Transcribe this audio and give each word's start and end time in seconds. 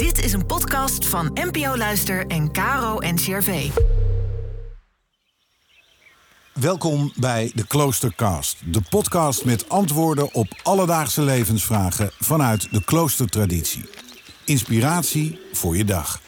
Dit 0.00 0.24
is 0.24 0.32
een 0.32 0.46
podcast 0.46 1.06
van 1.06 1.30
NPO 1.34 1.76
Luister 1.76 2.26
en 2.26 2.52
Caro 2.52 2.98
NCRV. 2.98 3.70
Welkom 6.52 7.12
bij 7.16 7.52
de 7.54 7.66
Kloostercast, 7.66 8.72
de 8.72 8.80
podcast 8.90 9.44
met 9.44 9.68
antwoorden 9.68 10.34
op 10.34 10.60
alledaagse 10.62 11.22
levensvragen 11.22 12.10
vanuit 12.18 12.72
de 12.72 12.84
kloostertraditie. 12.84 13.84
Inspiratie 14.44 15.40
voor 15.52 15.76
je 15.76 15.84
dag. 15.84 16.20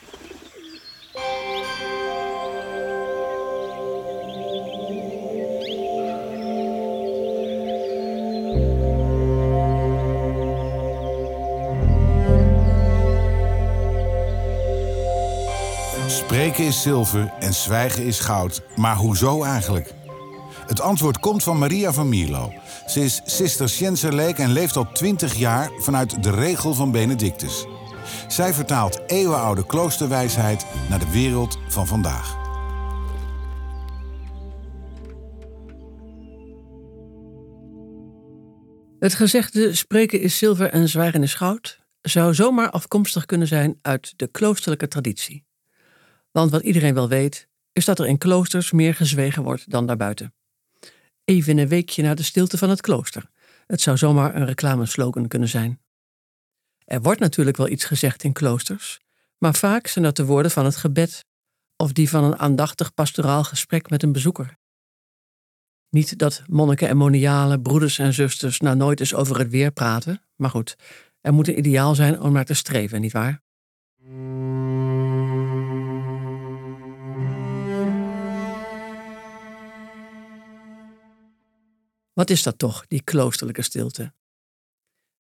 Spreken 16.43 16.64
is 16.64 16.82
zilver 16.82 17.32
en 17.39 17.55
zwijgen 17.55 18.05
is 18.05 18.19
goud. 18.19 18.63
Maar 18.77 18.96
hoezo 18.96 19.43
eigenlijk? 19.43 19.95
Het 20.67 20.81
antwoord 20.81 21.18
komt 21.18 21.43
van 21.43 21.59
Maria 21.59 21.93
van 21.93 22.09
Mierlo. 22.09 22.53
Ze 22.87 23.01
is 23.01 23.21
Cisterciënserleek 23.25 24.39
en 24.39 24.53
leeft 24.53 24.77
al 24.77 24.93
twintig 24.93 25.35
jaar 25.35 25.71
vanuit 25.79 26.23
de 26.23 26.31
regel 26.31 26.75
van 26.75 26.91
Benedictus. 26.91 27.67
Zij 28.29 28.53
vertaalt 28.53 29.01
eeuwenoude 29.07 29.67
kloosterwijsheid 29.67 30.67
naar 30.89 30.99
de 30.99 31.11
wereld 31.11 31.59
van 31.68 31.87
vandaag. 31.87 32.37
Het 38.98 39.15
gezegde 39.15 39.75
spreken 39.75 40.20
is 40.20 40.39
zilver 40.39 40.70
en 40.70 40.89
zwijgen 40.89 41.23
is 41.23 41.34
goud 41.34 41.81
zou 42.01 42.34
zomaar 42.34 42.70
afkomstig 42.70 43.27
kunnen 43.27 43.48
zijn 43.48 43.79
uit 43.83 44.12
de 44.17 44.27
kloosterlijke 44.27 44.89
traditie. 44.89 45.51
Want 46.33 46.50
wat 46.50 46.62
iedereen 46.62 46.95
wel 46.95 47.09
weet, 47.09 47.48
is 47.73 47.84
dat 47.84 47.98
er 47.98 48.06
in 48.06 48.19
kloosters 48.19 48.70
meer 48.70 48.95
gezwegen 48.95 49.43
wordt 49.43 49.70
dan 49.70 49.87
daarbuiten. 49.87 50.34
Even 51.25 51.59
een 51.59 51.69
weekje 51.69 52.03
naar 52.03 52.17
de 52.17 52.23
stilte 52.23 52.59
van 52.59 52.70
het 52.70 52.81
klooster. 52.81 53.31
Het 53.67 53.81
zou 53.81 53.97
zomaar 53.97 54.34
een 54.34 54.47
reclameslogan 54.47 55.29
kunnen 55.29 55.48
zijn. 55.48 55.81
Er 56.84 57.03
wordt 57.03 57.21
natuurlijk 57.21 57.56
wel 57.56 57.69
iets 57.69 57.84
gezegd 57.84 58.25
in 58.25 58.33
kloosters, 58.33 59.01
maar 59.39 59.55
vaak 59.55 59.87
zijn 59.87 60.05
dat 60.05 60.17
de 60.17 60.25
woorden 60.25 60.51
van 60.51 60.65
het 60.65 60.77
gebed 60.77 61.25
of 61.77 61.93
die 61.93 62.09
van 62.09 62.25
een 62.25 62.39
aandachtig 62.39 62.95
pastoraal 62.95 63.45
gesprek 63.45 63.91
met 63.91 64.03
een 64.03 64.12
bezoeker. 64.12 64.59
Niet 65.89 66.19
dat 66.19 66.43
monniken 66.47 66.89
en 66.89 66.97
monialen, 66.97 67.62
broeders 67.62 67.99
en 67.99 68.12
zusters 68.12 68.61
nou 68.61 68.77
nooit 68.77 69.01
eens 69.01 69.15
over 69.15 69.39
het 69.39 69.51
weer 69.51 69.73
praten, 69.73 70.23
maar 70.37 70.51
goed, 70.51 70.77
er 71.21 71.33
moet 71.33 71.49
een 71.49 71.59
ideaal 71.59 71.95
zijn 71.95 72.21
om 72.21 72.33
naar 72.33 72.45
te 72.45 72.55
streven, 72.55 73.01
nietwaar? 73.01 73.43
Wat 82.13 82.31
is 82.31 82.43
dat 82.43 82.59
toch, 82.59 82.87
die 82.87 83.03
kloosterlijke 83.03 83.63
stilte? 83.63 84.15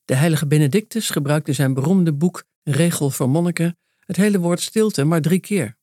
De 0.04 0.14
heilige 0.14 0.46
Benedictus 0.46 1.10
gebruikte 1.10 1.52
zijn 1.52 1.74
beroemde 1.74 2.12
boek 2.12 2.44
Regel 2.62 3.10
voor 3.10 3.28
monniken 3.28 3.76
het 3.98 4.16
hele 4.16 4.38
woord 4.38 4.60
stilte 4.60 5.04
maar 5.04 5.20
drie 5.20 5.40
keer. 5.40 5.76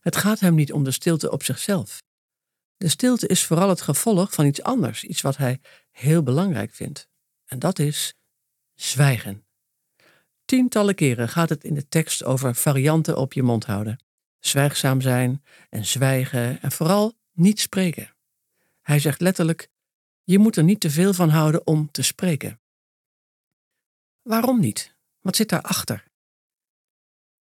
Het 0.00 0.16
gaat 0.16 0.40
hem 0.40 0.54
niet 0.54 0.72
om 0.72 0.84
de 0.84 0.90
stilte 0.90 1.30
op 1.30 1.42
zichzelf. 1.42 2.02
De 2.76 2.88
stilte 2.88 3.26
is 3.26 3.44
vooral 3.44 3.68
het 3.68 3.80
gevolg 3.80 4.32
van 4.32 4.46
iets 4.46 4.62
anders, 4.62 5.04
iets 5.04 5.20
wat 5.20 5.36
hij 5.36 5.60
heel 5.90 6.22
belangrijk 6.22 6.74
vindt. 6.74 7.08
En 7.44 7.58
dat 7.58 7.78
is 7.78 8.14
zwijgen. 8.74 9.46
Tientallen 10.44 10.94
keren 10.94 11.28
gaat 11.28 11.48
het 11.48 11.64
in 11.64 11.74
de 11.74 11.88
tekst 11.88 12.24
over 12.24 12.54
varianten 12.54 13.16
op 13.16 13.32
je 13.32 13.42
mond 13.42 13.64
houden. 13.64 14.04
Zwijgzaam 14.38 15.00
zijn 15.00 15.44
en 15.68 15.84
zwijgen 15.84 16.62
en 16.62 16.72
vooral 16.72 17.14
niet 17.32 17.60
spreken. 17.60 18.16
Hij 18.82 18.98
zegt 18.98 19.20
letterlijk: 19.20 19.68
je 20.26 20.38
moet 20.38 20.56
er 20.56 20.64
niet 20.64 20.80
te 20.80 20.90
veel 20.90 21.12
van 21.12 21.28
houden 21.28 21.66
om 21.66 21.90
te 21.90 22.02
spreken. 22.02 22.60
Waarom 24.22 24.60
niet? 24.60 24.96
Wat 25.20 25.36
zit 25.36 25.48
daarachter? 25.48 26.04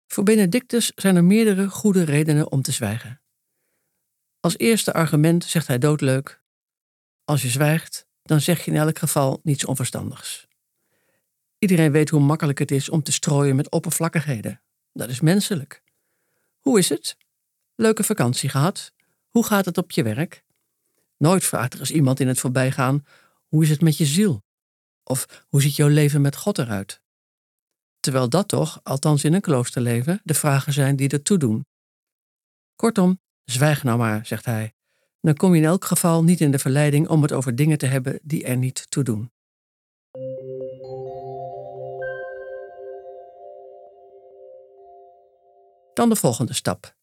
Voor 0.07 0.23
Benedictus 0.23 0.91
zijn 0.95 1.15
er 1.15 1.23
meerdere 1.23 1.69
goede 1.69 2.03
redenen 2.03 2.51
om 2.51 2.61
te 2.61 2.71
zwijgen. 2.71 3.21
Als 4.39 4.57
eerste 4.57 4.93
argument 4.93 5.43
zegt 5.43 5.67
hij 5.67 5.77
doodleuk: 5.77 6.43
Als 7.23 7.41
je 7.41 7.49
zwijgt, 7.49 8.07
dan 8.21 8.41
zeg 8.41 8.65
je 8.65 8.71
in 8.71 8.77
elk 8.77 8.99
geval 8.99 9.39
niets 9.43 9.65
onverstandigs. 9.65 10.47
Iedereen 11.57 11.91
weet 11.91 12.09
hoe 12.09 12.19
makkelijk 12.19 12.59
het 12.59 12.71
is 12.71 12.89
om 12.89 13.03
te 13.03 13.11
strooien 13.11 13.55
met 13.55 13.71
oppervlakkigheden. 13.71 14.61
Dat 14.93 15.09
is 15.09 15.19
menselijk. 15.19 15.83
Hoe 16.59 16.79
is 16.79 16.89
het? 16.89 17.17
Leuke 17.75 18.03
vakantie 18.03 18.49
gehad? 18.49 18.93
Hoe 19.29 19.45
gaat 19.45 19.65
het 19.65 19.77
op 19.77 19.91
je 19.91 20.03
werk? 20.03 20.44
Nooit 21.17 21.43
vraagt 21.43 21.73
er 21.73 21.79
eens 21.79 21.91
iemand 21.91 22.19
in 22.19 22.27
het 22.27 22.39
voorbijgaan: 22.39 23.05
hoe 23.47 23.63
is 23.63 23.69
het 23.69 23.81
met 23.81 23.97
je 23.97 24.05
ziel? 24.05 24.43
Of 25.03 25.45
hoe 25.47 25.61
ziet 25.61 25.75
jouw 25.75 25.87
leven 25.87 26.21
met 26.21 26.35
God 26.35 26.57
eruit? 26.57 27.01
Terwijl 27.99 28.29
dat 28.29 28.47
toch, 28.47 28.79
althans 28.83 29.23
in 29.23 29.33
een 29.33 29.41
kloosterleven, 29.41 30.21
de 30.23 30.33
vragen 30.33 30.73
zijn 30.73 30.95
die 30.95 31.09
ertoe 31.09 31.37
doen. 31.37 31.65
Kortom, 32.75 33.19
zwijg 33.43 33.83
nou 33.83 33.97
maar, 33.97 34.25
zegt 34.25 34.45
hij. 34.45 34.73
Dan 35.21 35.35
kom 35.35 35.53
je 35.53 35.61
in 35.61 35.67
elk 35.67 35.85
geval 35.85 36.23
niet 36.23 36.41
in 36.41 36.51
de 36.51 36.59
verleiding 36.59 37.07
om 37.07 37.21
het 37.21 37.31
over 37.31 37.55
dingen 37.55 37.77
te 37.77 37.85
hebben 37.85 38.19
die 38.23 38.43
er 38.43 38.57
niet 38.57 38.85
toe 38.91 39.03
doen. 39.03 39.31
Dan 45.93 46.09
de 46.09 46.15
volgende 46.15 46.53
stap. 46.53 46.95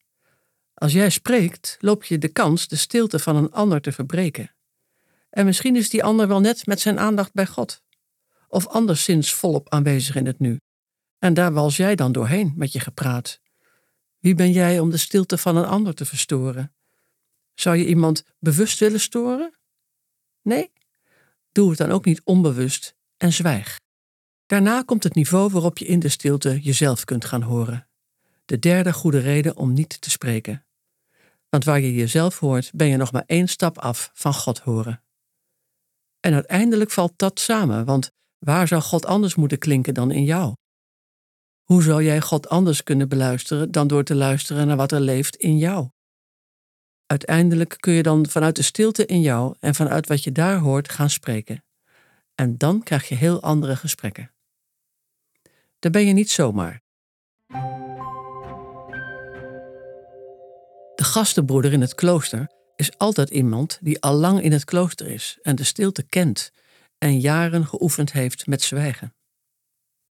Als 0.82 0.92
jij 0.92 1.10
spreekt, 1.10 1.76
loop 1.80 2.04
je 2.04 2.18
de 2.18 2.28
kans 2.28 2.68
de 2.68 2.76
stilte 2.76 3.18
van 3.18 3.36
een 3.36 3.52
ander 3.52 3.80
te 3.80 3.92
verbreken. 3.92 4.54
En 5.30 5.44
misschien 5.44 5.76
is 5.76 5.90
die 5.90 6.04
ander 6.04 6.28
wel 6.28 6.40
net 6.40 6.66
met 6.66 6.80
zijn 6.80 6.98
aandacht 6.98 7.32
bij 7.32 7.46
God. 7.46 7.82
Of 8.48 8.66
anderszins 8.66 9.32
volop 9.32 9.70
aanwezig 9.70 10.14
in 10.16 10.26
het 10.26 10.38
nu. 10.38 10.60
En 11.18 11.34
daar 11.34 11.52
wals 11.52 11.76
jij 11.76 11.94
dan 11.94 12.12
doorheen 12.12 12.52
met 12.56 12.72
je 12.72 12.80
gepraat. 12.80 13.40
Wie 14.18 14.34
ben 14.34 14.52
jij 14.52 14.78
om 14.78 14.90
de 14.90 14.96
stilte 14.96 15.38
van 15.38 15.56
een 15.56 15.64
ander 15.64 15.94
te 15.94 16.04
verstoren? 16.04 16.74
Zou 17.54 17.76
je 17.76 17.86
iemand 17.86 18.24
bewust 18.38 18.78
willen 18.78 19.00
storen? 19.00 19.58
Nee? 20.42 20.72
Doe 21.52 21.68
het 21.68 21.78
dan 21.78 21.90
ook 21.90 22.04
niet 22.04 22.20
onbewust 22.24 22.94
en 23.16 23.32
zwijg. 23.32 23.80
Daarna 24.46 24.82
komt 24.82 25.02
het 25.02 25.14
niveau 25.14 25.50
waarop 25.50 25.78
je 25.78 25.84
in 25.84 26.00
de 26.00 26.08
stilte 26.08 26.60
jezelf 26.60 27.04
kunt 27.04 27.24
gaan 27.24 27.42
horen. 27.42 27.88
De 28.44 28.58
derde 28.58 28.92
goede 28.92 29.18
reden 29.18 29.56
om 29.56 29.72
niet 29.72 30.00
te 30.00 30.10
spreken. 30.10 30.64
Want 31.52 31.64
waar 31.64 31.80
je 31.80 31.94
jezelf 31.94 32.38
hoort, 32.38 32.70
ben 32.74 32.86
je 32.86 32.96
nog 32.96 33.12
maar 33.12 33.24
één 33.26 33.48
stap 33.48 33.78
af 33.78 34.10
van 34.14 34.34
God 34.34 34.58
horen. 34.58 35.02
En 36.20 36.34
uiteindelijk 36.34 36.90
valt 36.90 37.12
dat 37.16 37.40
samen, 37.40 37.84
want 37.84 38.10
waar 38.38 38.68
zou 38.68 38.82
God 38.82 39.06
anders 39.06 39.34
moeten 39.34 39.58
klinken 39.58 39.94
dan 39.94 40.10
in 40.10 40.24
jou? 40.24 40.54
Hoe 41.62 41.82
zou 41.82 42.02
jij 42.02 42.20
God 42.20 42.48
anders 42.48 42.82
kunnen 42.82 43.08
beluisteren 43.08 43.70
dan 43.70 43.86
door 43.86 44.04
te 44.04 44.14
luisteren 44.14 44.66
naar 44.66 44.76
wat 44.76 44.92
er 44.92 45.00
leeft 45.00 45.36
in 45.36 45.58
jou? 45.58 45.88
Uiteindelijk 47.06 47.76
kun 47.78 47.92
je 47.92 48.02
dan 48.02 48.28
vanuit 48.28 48.56
de 48.56 48.62
stilte 48.62 49.06
in 49.06 49.20
jou 49.20 49.56
en 49.60 49.74
vanuit 49.74 50.06
wat 50.06 50.24
je 50.24 50.32
daar 50.32 50.58
hoort 50.58 50.88
gaan 50.88 51.10
spreken. 51.10 51.64
En 52.34 52.58
dan 52.58 52.82
krijg 52.82 53.08
je 53.08 53.14
heel 53.14 53.42
andere 53.42 53.76
gesprekken. 53.76 54.32
Daar 55.78 55.92
ben 55.92 56.06
je 56.06 56.12
niet 56.12 56.30
zomaar. 56.30 56.81
De 61.02 61.08
gastenbroeder 61.08 61.72
in 61.72 61.80
het 61.80 61.94
klooster 61.94 62.48
is 62.76 62.98
altijd 62.98 63.30
iemand 63.30 63.78
die 63.80 64.00
al 64.00 64.14
lang 64.14 64.42
in 64.42 64.52
het 64.52 64.64
klooster 64.64 65.06
is 65.06 65.38
en 65.42 65.56
de 65.56 65.64
stilte 65.64 66.02
kent 66.02 66.52
en 66.98 67.20
jaren 67.20 67.66
geoefend 67.66 68.12
heeft 68.12 68.46
met 68.46 68.62
zwijgen. 68.62 69.14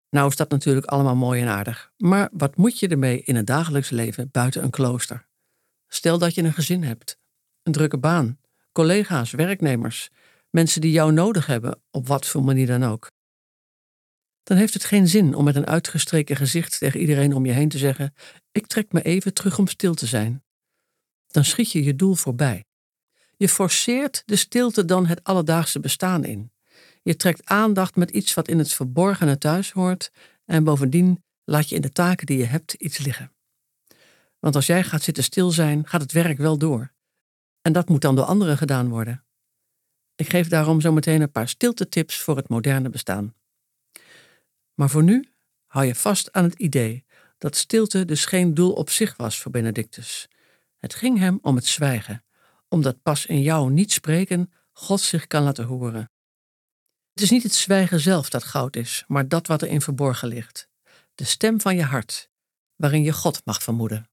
Nou 0.09 0.27
is 0.27 0.35
dat 0.35 0.49
natuurlijk 0.49 0.85
allemaal 0.85 1.15
mooi 1.15 1.41
en 1.41 1.47
aardig, 1.47 1.91
maar 1.97 2.29
wat 2.31 2.55
moet 2.55 2.79
je 2.79 2.87
ermee 2.87 3.21
in 3.21 3.35
het 3.35 3.47
dagelijks 3.47 3.89
leven 3.89 4.29
buiten 4.31 4.63
een 4.63 4.69
klooster? 4.69 5.27
Stel 5.87 6.17
dat 6.17 6.35
je 6.35 6.43
een 6.43 6.53
gezin 6.53 6.83
hebt, 6.83 7.17
een 7.63 7.71
drukke 7.71 7.97
baan, 7.97 8.39
collega's, 8.71 9.31
werknemers, 9.31 10.09
mensen 10.49 10.81
die 10.81 10.91
jou 10.91 11.11
nodig 11.11 11.45
hebben, 11.45 11.81
op 11.91 12.07
wat 12.07 12.27
voor 12.27 12.43
manier 12.43 12.67
dan 12.67 12.83
ook. 12.83 13.07
Dan 14.43 14.57
heeft 14.57 14.73
het 14.73 14.83
geen 14.83 15.07
zin 15.07 15.35
om 15.35 15.43
met 15.43 15.55
een 15.55 15.67
uitgestreken 15.67 16.35
gezicht 16.35 16.79
tegen 16.79 16.99
iedereen 16.99 17.35
om 17.35 17.45
je 17.45 17.51
heen 17.51 17.69
te 17.69 17.77
zeggen: 17.77 18.13
Ik 18.51 18.67
trek 18.67 18.91
me 18.91 19.01
even 19.01 19.33
terug 19.33 19.59
om 19.59 19.67
stil 19.67 19.93
te 19.93 20.05
zijn 20.05 20.43
dan 21.31 21.45
schiet 21.45 21.71
je 21.71 21.83
je 21.83 21.95
doel 21.95 22.15
voorbij. 22.15 22.65
Je 23.37 23.49
forceert 23.49 24.23
de 24.25 24.35
stilte 24.35 24.85
dan 24.85 25.05
het 25.05 25.23
alledaagse 25.23 25.79
bestaan 25.79 26.23
in. 26.23 26.51
Je 27.03 27.15
trekt 27.15 27.45
aandacht 27.45 27.95
met 27.95 28.09
iets 28.09 28.33
wat 28.33 28.47
in 28.47 28.57
het 28.57 28.73
verborgene 28.73 29.37
thuis 29.37 29.71
hoort 29.71 30.11
en 30.45 30.63
bovendien 30.63 31.23
laat 31.43 31.69
je 31.69 31.75
in 31.75 31.81
de 31.81 31.91
taken 31.91 32.25
die 32.25 32.37
je 32.37 32.45
hebt 32.45 32.73
iets 32.73 32.97
liggen. 32.97 33.31
Want 34.39 34.55
als 34.55 34.65
jij 34.65 34.83
gaat 34.83 35.01
zitten 35.03 35.23
stil 35.23 35.51
zijn, 35.51 35.87
gaat 35.87 36.01
het 36.01 36.11
werk 36.11 36.37
wel 36.37 36.57
door. 36.57 36.91
En 37.61 37.73
dat 37.73 37.89
moet 37.89 38.01
dan 38.01 38.15
door 38.15 38.25
anderen 38.25 38.57
gedaan 38.57 38.89
worden. 38.89 39.23
Ik 40.15 40.29
geef 40.29 40.47
daarom 40.47 40.81
zo 40.81 40.91
meteen 40.91 41.21
een 41.21 41.31
paar 41.31 41.49
stilte-tips 41.49 42.17
voor 42.17 42.35
het 42.35 42.49
moderne 42.49 42.89
bestaan. 42.89 43.33
Maar 44.73 44.89
voor 44.89 45.03
nu, 45.03 45.31
hou 45.65 45.85
je 45.85 45.95
vast 45.95 46.31
aan 46.31 46.43
het 46.43 46.55
idee 46.55 47.05
dat 47.37 47.55
stilte 47.55 48.05
dus 48.05 48.25
geen 48.25 48.53
doel 48.53 48.73
op 48.73 48.89
zich 48.89 49.17
was 49.17 49.39
voor 49.39 49.51
Benedictus. 49.51 50.27
Het 50.81 50.95
ging 50.95 51.17
hem 51.17 51.39
om 51.41 51.55
het 51.55 51.65
zwijgen, 51.65 52.23
omdat 52.67 53.01
pas 53.01 53.25
in 53.25 53.41
jou 53.41 53.71
niet 53.71 53.91
spreken 53.91 54.51
God 54.71 55.01
zich 55.01 55.27
kan 55.27 55.43
laten 55.43 55.65
horen. 55.65 56.11
Het 57.13 57.23
is 57.23 57.29
niet 57.29 57.43
het 57.43 57.53
zwijgen 57.53 57.99
zelf 57.99 58.29
dat 58.29 58.43
goud 58.43 58.75
is, 58.75 59.03
maar 59.07 59.27
dat 59.27 59.47
wat 59.47 59.61
erin 59.61 59.81
verborgen 59.81 60.27
ligt. 60.27 60.67
De 61.15 61.23
stem 61.23 61.61
van 61.61 61.75
je 61.75 61.83
hart, 61.83 62.29
waarin 62.75 63.03
je 63.03 63.13
God 63.13 63.41
mag 63.45 63.63
vermoeden. 63.63 64.09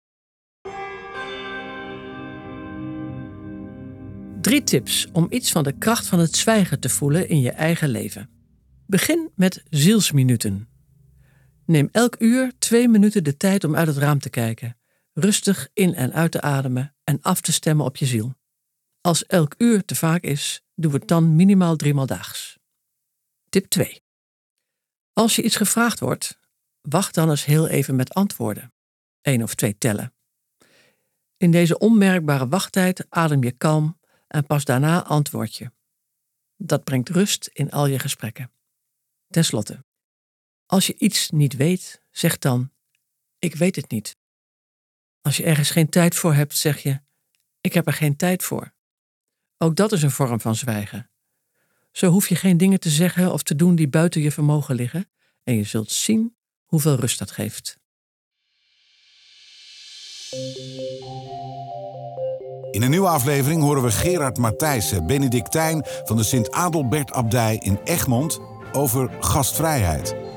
Drie 4.41 4.65
tips 4.65 5.09
om 5.13 5.27
iets 5.31 5.51
van 5.51 5.65
de 5.65 5.79
kracht 5.79 6.07
van 6.07 6.19
het 6.19 6.37
zwijgen 6.37 6.81
te 6.81 6.89
voelen 6.89 7.29
in 7.29 7.41
je 7.41 7.51
eigen 7.51 7.89
leven. 7.89 8.31
Begin 8.87 9.31
met 9.35 9.63
zielsminuten. 9.71 10.69
Neem 11.65 11.89
elk 11.93 12.17
uur 12.19 12.53
twee 12.59 12.89
minuten 12.89 13.25
de 13.25 13.37
tijd 13.37 13.65
om 13.65 13.77
uit 13.77 13.87
het 13.87 13.97
raam 13.97 14.19
te 14.19 14.31
kijken, 14.31 14.78
rustig 15.19 15.69
in 15.73 15.95
en 15.95 16.13
uit 16.13 16.33
te 16.33 16.41
ademen 16.41 16.95
en 17.05 17.23
af 17.23 17.41
te 17.41 17.53
stemmen 17.53 17.87
op 17.87 17.97
je 17.97 18.07
ziel. 18.07 18.35
Als 19.01 19.27
elk 19.27 19.55
uur 19.59 19.85
te 19.85 19.95
vaak 19.95 20.23
is, 20.23 20.63
doe 20.75 20.93
het 20.93 21.09
dan 21.09 21.37
minimaal 21.37 21.77
driemaal 21.77 22.07
daags. 22.07 22.59
Tip 23.49 23.67
2. 23.67 24.03
Als 25.13 25.37
je 25.37 25.43
iets 25.43 25.57
gevraagd 25.57 26.01
wordt, 26.01 26.39
wacht 26.81 27.15
dan 27.15 27.31
eens 27.31 27.45
heel 27.45 27.69
even 27.69 27.97
met 27.97 28.15
antwoorden. 28.15 28.73
Eén 29.23 29.43
of 29.43 29.55
twee 29.55 29.79
tellen. 29.79 30.15
In 31.37 31.51
deze 31.51 31.79
onmerkbare 31.79 32.49
wachttijd 32.49 33.07
adem 33.09 33.43
je 33.43 33.53
kalm 33.53 33.99
en 34.27 34.47
pas 34.47 34.65
daarna 34.65 35.05
antwoord 35.05 35.57
je. 35.57 35.73
Dat 36.57 36.85
brengt 36.85 37.09
rust 37.09 37.51
in 37.53 37.71
al 37.71 37.87
je 37.87 37.99
gesprekken. 37.99 38.53
Ten 39.29 39.45
slotte, 39.45 39.85
als 40.67 40.87
je 40.87 40.95
iets 40.99 41.31
niet 41.31 41.57
weet, 41.57 42.03
zeg 42.11 42.39
dan: 42.39 42.73
Ik 43.39 43.55
weet 43.55 43.77
het 43.77 43.91
niet. 43.91 44.18
Als 45.23 45.37
je 45.37 45.45
ergens 45.45 45.71
geen 45.71 45.89
tijd 45.89 46.15
voor 46.15 46.35
hebt, 46.35 46.57
zeg 46.57 46.83
je: 46.83 47.01
Ik 47.61 47.73
heb 47.73 47.87
er 47.87 47.93
geen 47.93 48.17
tijd 48.17 48.43
voor. 48.43 48.73
Ook 49.59 49.77
dat 49.77 49.93
is 49.93 50.03
een 50.03 50.11
vorm 50.11 50.41
van 50.41 50.55
zwijgen. 50.55 51.11
Zo 51.93 52.11
hoef 52.11 52.29
je 52.29 52.37
geen 52.37 52.57
dingen 52.57 52.81
te 52.81 52.91
zeggen 52.91 53.33
of 53.33 53.43
te 53.43 53.55
doen 53.55 53.75
die 53.75 53.89
buiten 53.89 54.21
je 54.21 54.33
vermogen 54.33 54.75
liggen, 54.75 55.11
en 55.45 55.55
je 55.55 55.65
zult 55.65 55.91
zien 55.91 56.37
hoeveel 56.65 56.95
rust 56.95 57.19
dat 57.19 57.31
geeft. 57.31 57.79
In 62.71 62.83
een 62.83 62.91
nieuwe 62.91 63.09
aflevering 63.09 63.63
horen 63.63 63.83
we 63.83 63.91
Gerard 63.91 64.39
Matthijssen, 64.39 65.07
Benedictijn 65.07 65.87
van 66.05 66.17
de 66.17 66.23
Sint-Adelbert-abdij 66.23 67.57
in 67.57 67.79
Egmond, 67.85 68.41
over 68.73 69.11
gastvrijheid. 69.21 70.28